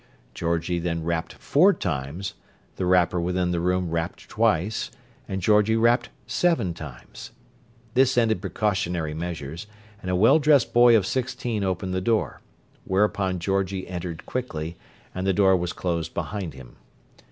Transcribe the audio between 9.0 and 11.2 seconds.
measures; and a well dressed boy of